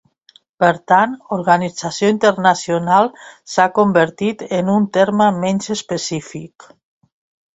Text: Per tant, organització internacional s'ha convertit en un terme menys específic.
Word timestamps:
Per 0.61 0.69
tant, 0.91 1.11
organització 1.35 2.09
internacional 2.13 3.11
s'ha 3.55 3.67
convertit 3.77 4.43
en 4.61 4.73
un 4.79 4.87
terme 4.99 5.27
menys 5.45 5.73
específic. 5.79 6.69